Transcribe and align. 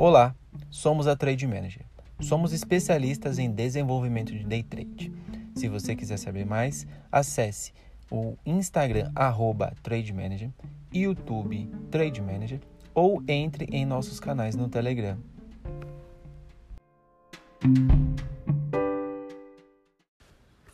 Olá, 0.00 0.32
somos 0.70 1.08
a 1.08 1.16
Trade 1.16 1.44
Manager. 1.44 1.84
Somos 2.20 2.52
especialistas 2.52 3.36
em 3.36 3.50
desenvolvimento 3.50 4.32
de 4.32 4.44
day 4.44 4.62
trade. 4.62 5.12
Se 5.56 5.66
você 5.66 5.96
quiser 5.96 6.18
saber 6.18 6.46
mais, 6.46 6.86
acesse 7.10 7.72
o 8.08 8.36
Instagram 8.46 9.10
arroba 9.12 9.74
Trade 9.82 10.12
Manager, 10.12 10.50
YouTube 10.94 11.68
Trade 11.90 12.22
Manager 12.22 12.60
ou 12.94 13.20
entre 13.26 13.66
em 13.72 13.84
nossos 13.84 14.20
canais 14.20 14.54
no 14.54 14.68
Telegram. 14.68 15.18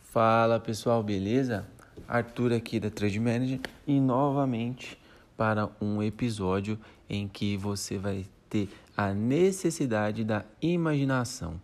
Fala 0.03 0.59
pessoal, 0.59 1.01
beleza? 1.01 1.65
Arthur 2.07 2.53
aqui 2.53 2.79
da 2.79 2.91
Trade 2.91 3.19
Manager 3.19 3.59
e 3.87 3.99
novamente 3.99 4.99
para 5.35 5.67
um 5.81 6.03
episódio 6.03 6.79
em 7.09 7.27
que 7.27 7.57
você 7.57 7.97
vai 7.97 8.23
ter 8.55 8.69
a 8.95 9.13
necessidade 9.13 10.23
da 10.23 10.45
imaginação. 10.61 11.59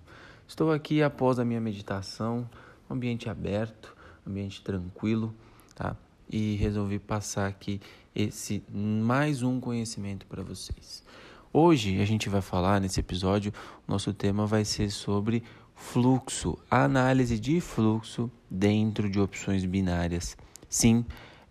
Estou 0.46 0.74
aqui 0.74 1.02
após 1.02 1.40
a 1.40 1.46
minha 1.46 1.62
meditação, 1.62 2.50
ambiente 2.90 3.30
aberto, 3.30 3.96
ambiente 4.28 4.62
tranquilo, 4.62 5.34
tá? 5.74 5.96
E 6.30 6.56
resolvi 6.56 7.00
passar 7.00 7.48
aqui 7.48 7.80
esse 8.14 8.62
mais 8.70 9.42
um 9.42 9.62
conhecimento 9.62 10.26
para 10.26 10.44
vocês. 10.44 11.02
Hoje 11.54 12.02
a 12.02 12.06
gente 12.06 12.28
vai 12.28 12.42
falar 12.42 12.82
nesse 12.82 13.00
episódio, 13.00 13.54
nosso 13.88 14.14
tema 14.14 14.46
vai 14.46 14.66
ser 14.66 14.92
sobre 14.92 15.44
fluxo, 15.74 16.58
análise 16.70 17.40
de 17.40 17.62
fluxo 17.62 18.30
dentro 18.50 19.10
de 19.10 19.18
opções 19.18 19.64
binárias. 19.64 20.36
Sim, 20.68 21.06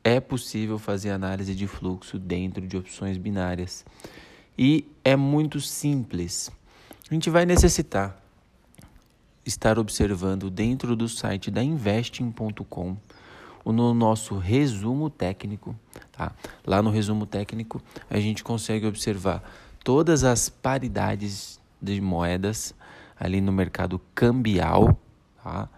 é 0.05 0.21
possível 0.21 0.79
fazer 0.79 1.11
análise 1.11 1.55
de 1.55 1.67
fluxo 1.67 2.19
dentro 2.19 2.67
de 2.67 2.77
opções 2.77 3.17
binárias. 3.17 3.87
E 4.59 4.87
é 5.05 5.17
muito 5.17 5.61
simples. 5.61 6.51
A 7.11 7.15
gente 7.15 7.31
vai 7.31 7.47
necessitar 7.47 8.21
estar 9.45 9.79
observando 9.79 10.51
dentro 10.51 10.95
do 10.95 11.09
site 11.09 11.51
da 11.51 11.63
investing.com 11.63 12.97
no 13.65 13.95
nosso 13.95 14.39
resumo 14.39 15.11
técnico, 15.11 15.77
tá? 16.13 16.33
Lá 16.67 16.83
no 16.83 16.91
resumo 16.91 17.27
técnico, 17.27 17.81
a 18.09 18.19
gente 18.19 18.43
consegue 18.43 18.87
observar 18.87 19.43
todas 19.85 20.25
as 20.25 20.49
paridades 20.49 21.61
de 21.81 22.01
moedas 22.01 22.75
ali 23.19 23.41
no 23.41 23.53
mercado 23.53 24.01
cambial, 24.15 24.99
tá? 25.43 25.69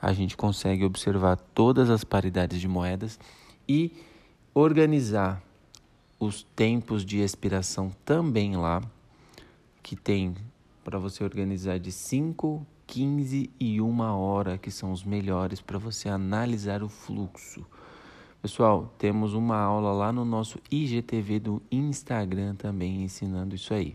A 0.00 0.12
gente 0.12 0.36
consegue 0.36 0.84
observar 0.84 1.36
todas 1.36 1.90
as 1.90 2.04
paridades 2.04 2.60
de 2.60 2.68
moedas 2.68 3.18
e 3.68 3.92
organizar 4.52 5.42
os 6.24 6.42
tempos 6.56 7.04
de 7.04 7.18
expiração 7.18 7.90
também 8.04 8.56
lá, 8.56 8.82
que 9.82 9.94
tem 9.94 10.34
para 10.82 10.98
você 10.98 11.22
organizar 11.22 11.78
de 11.78 11.92
5, 11.92 12.66
15 12.86 13.50
e 13.58 13.80
1 13.80 14.00
hora, 14.00 14.58
que 14.58 14.70
são 14.70 14.92
os 14.92 15.04
melhores 15.04 15.60
para 15.60 15.78
você 15.78 16.08
analisar 16.08 16.82
o 16.82 16.88
fluxo. 16.88 17.64
Pessoal, 18.42 18.92
temos 18.98 19.32
uma 19.32 19.56
aula 19.56 19.92
lá 19.92 20.12
no 20.12 20.24
nosso 20.24 20.58
IGTV 20.70 21.40
do 21.40 21.62
Instagram 21.70 22.54
também 22.54 23.02
ensinando 23.02 23.54
isso 23.54 23.72
aí. 23.72 23.94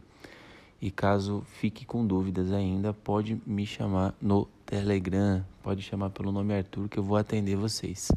E 0.81 0.89
caso 0.89 1.43
fique 1.45 1.85
com 1.85 2.05
dúvidas 2.05 2.51
ainda, 2.51 2.93
pode 2.93 3.39
me 3.45 3.65
chamar 3.65 4.15
no 4.19 4.47
Telegram, 4.65 5.45
pode 5.61 5.83
chamar 5.83 6.09
pelo 6.09 6.31
nome 6.31 6.55
Arthur 6.55 6.87
que 6.87 6.97
eu 6.97 7.03
vou 7.03 7.17
atender 7.17 7.55
vocês. 7.55 8.11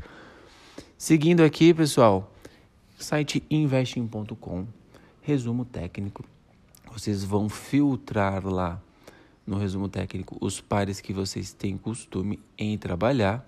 Seguindo 0.96 1.42
aqui, 1.42 1.74
pessoal, 1.74 2.31
site 2.98 3.42
investing.com, 3.50 4.66
resumo 5.20 5.64
técnico. 5.64 6.24
Vocês 6.92 7.24
vão 7.24 7.48
filtrar 7.48 8.46
lá 8.46 8.80
no 9.46 9.58
resumo 9.58 9.88
técnico 9.88 10.36
os 10.40 10.60
pares 10.60 11.00
que 11.00 11.12
vocês 11.12 11.52
têm 11.52 11.76
costume 11.76 12.38
em 12.56 12.76
trabalhar 12.78 13.46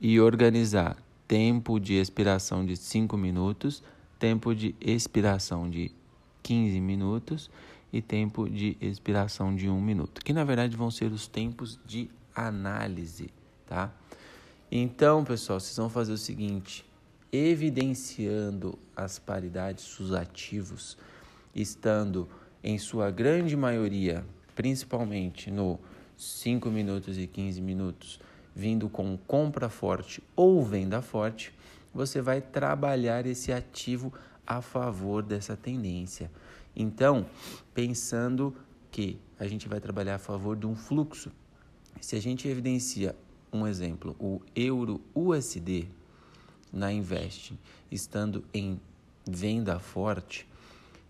e 0.00 0.20
organizar 0.20 0.96
tempo 1.26 1.80
de 1.80 1.94
expiração 1.94 2.64
de 2.64 2.76
5 2.76 3.16
minutos, 3.16 3.82
tempo 4.18 4.54
de 4.54 4.74
expiração 4.80 5.68
de 5.68 5.90
15 6.42 6.80
minutos 6.80 7.50
e 7.92 8.00
tempo 8.00 8.48
de 8.48 8.76
expiração 8.80 9.54
de 9.54 9.68
um 9.68 9.80
minuto, 9.80 10.22
que 10.24 10.32
na 10.32 10.44
verdade 10.44 10.76
vão 10.76 10.90
ser 10.90 11.10
os 11.10 11.26
tempos 11.26 11.78
de 11.84 12.10
análise, 12.34 13.30
tá? 13.66 13.92
Então, 14.70 15.24
pessoal, 15.24 15.58
vocês 15.60 15.76
vão 15.76 15.88
fazer 15.88 16.12
o 16.12 16.18
seguinte, 16.18 16.84
evidenciando 17.36 18.78
as 18.96 19.18
paridades 19.18 19.96
dos 19.98 20.12
ativos, 20.12 20.96
estando 21.54 22.28
em 22.62 22.78
sua 22.78 23.10
grande 23.10 23.56
maioria, 23.56 24.24
principalmente 24.54 25.50
no 25.50 25.78
5 26.16 26.70
minutos 26.70 27.18
e 27.18 27.26
15 27.26 27.60
minutos, 27.60 28.18
vindo 28.54 28.88
com 28.88 29.18
compra 29.26 29.68
forte 29.68 30.22
ou 30.34 30.64
venda 30.64 31.02
forte, 31.02 31.52
você 31.92 32.20
vai 32.20 32.40
trabalhar 32.40 33.26
esse 33.26 33.52
ativo 33.52 34.12
a 34.46 34.62
favor 34.62 35.22
dessa 35.22 35.56
tendência. 35.56 36.30
Então, 36.74 37.26
pensando 37.74 38.54
que 38.90 39.18
a 39.38 39.46
gente 39.46 39.68
vai 39.68 39.80
trabalhar 39.80 40.14
a 40.14 40.18
favor 40.18 40.56
de 40.56 40.66
um 40.66 40.74
fluxo, 40.74 41.30
se 42.00 42.16
a 42.16 42.20
gente 42.20 42.48
evidencia 42.48 43.14
um 43.52 43.66
exemplo, 43.66 44.16
o 44.18 44.40
euro 44.54 45.00
USD 45.14 45.88
na 46.76 46.92
Invest, 46.92 47.58
estando 47.90 48.44
em 48.52 48.78
venda 49.26 49.78
forte 49.78 50.46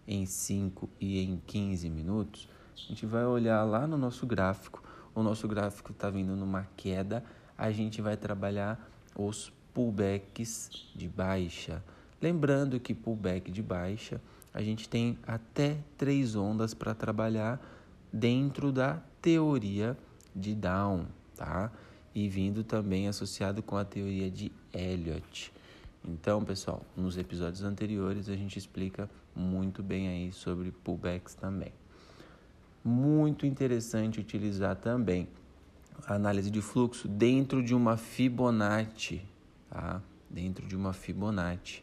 em 0.07 0.25
5 0.25 0.89
e 1.01 1.21
em 1.21 1.43
15 1.45 1.91
minutos, 1.91 2.49
a 2.75 2.79
gente 2.89 3.05
vai 3.05 3.25
olhar 3.25 3.65
lá 3.65 3.87
no 3.87 3.99
nosso 3.99 4.25
gráfico, 4.25 4.83
o 5.15 5.23
nosso 5.23 5.49
gráfico 5.49 5.91
está 5.91 6.09
vindo 6.09 6.37
numa 6.37 6.69
queda, 6.77 7.25
a 7.59 7.73
gente 7.73 8.01
vai 8.01 8.17
trabalhar 8.17 8.89
os 9.17 9.53
pullbacks 9.75 10.71
de 10.95 11.09
baixa. 11.09 11.83
Lembrando 12.23 12.79
que 12.79 12.95
pullback 12.95 13.51
de 13.51 13.63
baixa 13.63 14.21
a 14.55 14.63
gente 14.63 14.89
tem 14.89 15.19
até 15.27 15.77
três 15.99 16.37
ondas 16.37 16.73
para 16.73 16.95
trabalhar 16.95 17.61
dentro 18.11 18.73
da 18.73 19.03
teoria 19.21 19.99
de 20.35 20.55
Down, 20.55 21.07
tá? 21.35 21.71
E 22.15 22.29
vindo 22.29 22.65
também 22.65 23.09
associado 23.09 23.63
com 23.63 23.77
a 23.77 23.85
teoria 23.85 24.31
de 24.31 24.51
Elliott. 24.73 25.53
Então, 26.09 26.45
pessoal, 26.45 26.87
nos 26.97 27.19
episódios 27.19 27.65
anteriores 27.65 28.29
a 28.29 28.37
gente 28.37 28.57
explica 28.57 29.11
muito 29.35 29.83
bem 29.83 30.07
aí 30.07 30.33
sobre 30.33 30.71
pullbacks 30.71 31.35
também. 31.35 31.73
Muito 32.85 33.45
interessante 33.45 34.21
utilizar 34.21 34.77
também 34.77 35.29
a 36.07 36.15
análise 36.15 36.49
de 36.49 36.61
fluxo 36.61 37.09
dentro 37.09 37.61
de 37.61 37.75
uma 37.75 37.97
Fibonacci, 37.97 39.21
tá? 39.69 40.01
Dentro 40.31 40.65
de 40.67 40.77
uma 40.77 40.93
Fibonacci 40.93 41.83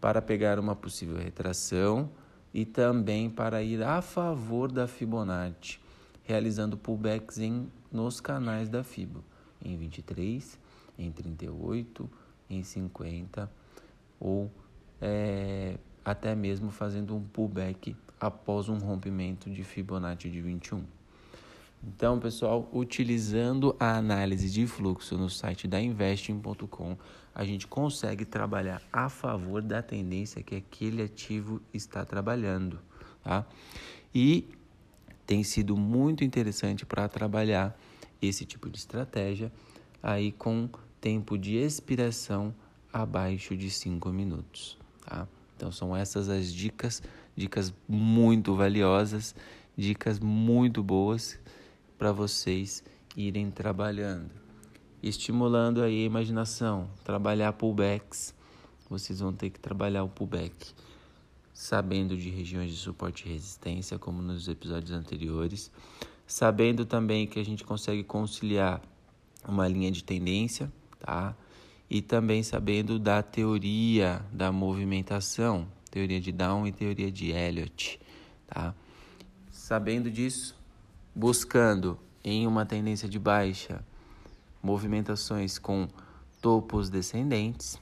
para 0.00 0.22
pegar 0.22 0.60
uma 0.60 0.76
possível 0.76 1.16
retração 1.16 2.08
e 2.54 2.64
também 2.64 3.28
para 3.28 3.62
ir 3.64 3.82
a 3.82 4.00
favor 4.00 4.70
da 4.70 4.86
Fibonacci, 4.86 5.80
realizando 6.22 6.76
pullbacks 6.76 7.38
em, 7.38 7.68
nos 7.90 8.20
canais 8.20 8.68
da 8.68 8.84
Fibo, 8.84 9.24
em 9.60 9.76
23, 9.76 10.56
em 10.96 11.10
38, 11.10 12.08
em 12.50 12.62
50 12.62 13.50
ou 14.18 14.50
é, 15.00 15.78
até 16.04 16.34
mesmo 16.34 16.70
fazendo 16.70 17.16
um 17.16 17.22
pullback 17.22 17.96
após 18.20 18.68
um 18.68 18.76
rompimento 18.76 19.48
de 19.48 19.64
Fibonacci 19.64 20.28
de 20.28 20.40
21. 20.40 20.84
Então, 21.82 22.20
pessoal, 22.20 22.68
utilizando 22.74 23.74
a 23.80 23.96
análise 23.96 24.50
de 24.50 24.66
fluxo 24.66 25.16
no 25.16 25.30
site 25.30 25.66
da 25.66 25.80
investing.com, 25.80 26.96
a 27.34 27.44
gente 27.44 27.66
consegue 27.66 28.26
trabalhar 28.26 28.82
a 28.92 29.08
favor 29.08 29.62
da 29.62 29.80
tendência 29.80 30.42
que 30.42 30.56
aquele 30.56 31.02
ativo 31.02 31.62
está 31.72 32.04
trabalhando, 32.04 32.78
tá? 33.24 33.46
E 34.14 34.46
tem 35.24 35.42
sido 35.42 35.74
muito 35.74 36.22
interessante 36.22 36.84
para 36.84 37.08
trabalhar 37.08 37.78
esse 38.20 38.44
tipo 38.44 38.68
de 38.68 38.76
estratégia 38.76 39.50
aí 40.02 40.32
com 40.32 40.68
tempo 41.00 41.38
de 41.38 41.56
expiração 41.56 42.54
abaixo 42.92 43.56
de 43.56 43.70
5 43.70 44.08
minutos, 44.10 44.76
tá? 45.04 45.26
Então 45.56 45.70
são 45.70 45.96
essas 45.96 46.28
as 46.28 46.52
dicas, 46.52 47.02
dicas 47.36 47.72
muito 47.88 48.54
valiosas, 48.54 49.34
dicas 49.76 50.18
muito 50.18 50.82
boas 50.82 51.38
para 51.98 52.12
vocês 52.12 52.82
irem 53.16 53.50
trabalhando. 53.50 54.30
Estimulando 55.02 55.82
aí 55.82 56.02
a 56.02 56.06
imaginação, 56.06 56.90
trabalhar 57.04 57.52
pullbacks. 57.54 58.34
Vocês 58.88 59.20
vão 59.20 59.32
ter 59.32 59.50
que 59.50 59.60
trabalhar 59.60 60.02
o 60.02 60.08
pullback 60.08 60.74
sabendo 61.60 62.16
de 62.16 62.30
regiões 62.30 62.70
de 62.70 62.76
suporte 62.78 63.28
e 63.28 63.32
resistência, 63.32 63.98
como 63.98 64.22
nos 64.22 64.48
episódios 64.48 64.92
anteriores, 64.92 65.70
sabendo 66.26 66.86
também 66.86 67.26
que 67.26 67.38
a 67.38 67.44
gente 67.44 67.64
consegue 67.64 68.02
conciliar 68.02 68.80
uma 69.46 69.68
linha 69.68 69.90
de 69.90 70.02
tendência, 70.02 70.72
tá? 71.00 71.34
E 71.88 72.00
também 72.00 72.42
sabendo 72.42 72.98
da 72.98 73.22
teoria 73.22 74.24
da 74.32 74.52
movimentação, 74.52 75.66
teoria 75.90 76.20
de 76.20 76.30
Down 76.30 76.66
e 76.66 76.72
teoria 76.72 77.10
de 77.10 77.30
Elliott, 77.30 78.00
tá? 78.46 78.74
Sabendo 79.50 80.10
disso, 80.10 80.56
buscando 81.14 81.98
em 82.22 82.46
uma 82.46 82.64
tendência 82.64 83.08
de 83.08 83.18
baixa 83.18 83.84
movimentações 84.62 85.58
com 85.58 85.88
topos 86.40 86.90
descendentes, 86.90 87.80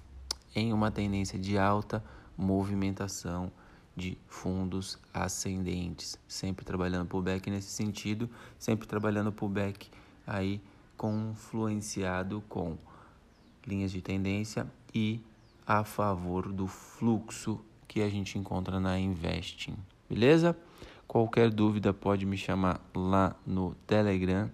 em 0.55 0.73
uma 0.73 0.91
tendência 0.91 1.39
de 1.39 1.59
alta 1.59 2.03
movimentação 2.37 3.51
de 3.97 4.17
fundos 4.29 4.97
ascendentes, 5.13 6.17
sempre 6.29 6.65
trabalhando 6.65 7.09
pullback 7.09 7.51
nesse 7.51 7.71
sentido, 7.71 8.31
sempre 8.59 8.87
trabalhando 8.87 9.33
pullback 9.33 9.91
aí 10.25 10.61
confluenciado 10.97 12.43
com 12.49 12.77
linhas 13.67 13.91
de 13.91 14.01
tendência 14.01 14.67
e 14.95 15.21
a 15.67 15.85
favor 15.85 16.51
do 16.51 16.67
fluxo 16.67 17.61
que 17.87 18.01
a 18.01 18.09
gente 18.09 18.39
encontra 18.39 18.79
na 18.81 18.99
Investing, 18.99 19.77
beleza? 20.09 20.57
Qualquer 21.07 21.51
dúvida 21.51 21.93
pode 21.93 22.27
me 22.27 22.37
chamar 22.37 22.81
lá 22.95 23.35
no 23.47 23.75
Telegram, 23.87 24.51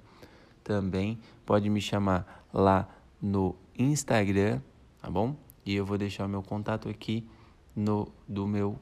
também 0.63 1.19
pode 1.45 1.69
me 1.69 1.81
chamar 1.81 2.47
lá 2.53 2.89
no 3.21 3.57
Instagram, 3.77 4.61
tá 5.01 5.11
bom? 5.11 5.37
E 5.67 5.75
eu 5.75 5.85
vou 5.85 5.99
deixar 5.99 6.27
o 6.27 6.29
meu 6.29 6.43
contato 6.43 6.89
aqui 6.89 7.27
no 7.75 8.09
do 8.29 8.47
meu 8.47 8.79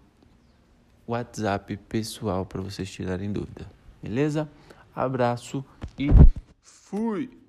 WhatsApp 1.07 1.77
pessoal 1.77 2.45
para 2.45 2.61
vocês 2.61 2.91
tirarem 2.91 3.33
dúvida. 3.33 3.71
Beleza? 4.03 4.51
Abraço 4.95 5.65
e 5.99 6.09
fui! 6.63 7.42